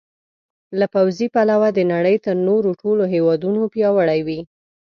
له 0.79 0.85
پوځي 0.93 1.27
پلوه 1.35 1.69
د 1.73 1.79
نړۍ 1.93 2.15
تر 2.25 2.35
نورو 2.47 2.69
ټولو 2.81 3.03
هېوادونو 3.13 3.61
پیاوړي 3.73 4.19
وي. 4.27 4.39